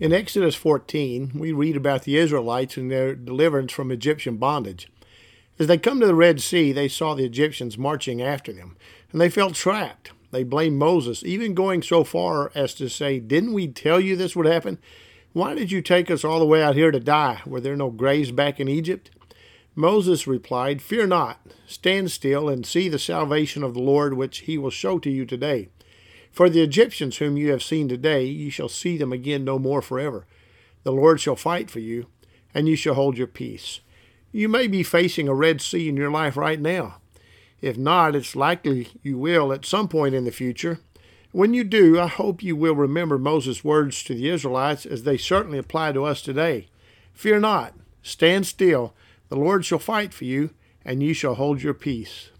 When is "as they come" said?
5.56-6.00